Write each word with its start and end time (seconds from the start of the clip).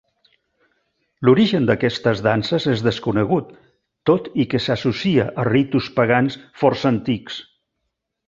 L'origen 1.27 1.67
d'aquestes 1.69 2.23
danses 2.27 2.65
és 2.71 2.81
desconegut, 2.87 3.51
tot 4.11 4.31
i 4.45 4.47
que 4.53 4.63
s'associa 4.67 5.29
a 5.43 5.47
ritus 5.49 5.91
pagans 5.99 6.39
força 6.63 6.91
antics. 6.95 7.37